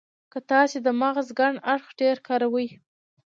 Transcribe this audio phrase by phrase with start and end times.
[0.31, 2.67] که تاسې د مغز کڼ اړخ ډېر کاروئ.